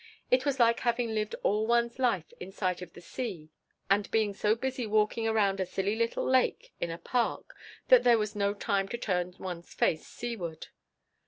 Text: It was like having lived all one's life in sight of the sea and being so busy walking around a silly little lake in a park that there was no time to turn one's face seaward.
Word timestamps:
It 0.31 0.47
was 0.47 0.59
like 0.59 0.79
having 0.79 1.13
lived 1.13 1.35
all 1.43 1.67
one's 1.67 1.99
life 1.99 2.33
in 2.39 2.51
sight 2.51 2.81
of 2.81 2.93
the 2.93 3.01
sea 3.01 3.51
and 3.87 4.09
being 4.09 4.33
so 4.33 4.55
busy 4.55 4.87
walking 4.87 5.27
around 5.27 5.59
a 5.59 5.65
silly 5.67 5.95
little 5.95 6.27
lake 6.27 6.73
in 6.81 6.89
a 6.89 6.97
park 6.97 7.55
that 7.89 8.03
there 8.03 8.17
was 8.17 8.35
no 8.35 8.55
time 8.55 8.87
to 8.87 8.97
turn 8.97 9.35
one's 9.37 9.75
face 9.75 10.01
seaward. 10.07 10.69